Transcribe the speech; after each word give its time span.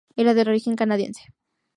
Era 0.15 0.33
de 0.33 0.41
origen 0.41 0.75
canadiense. 0.75 1.21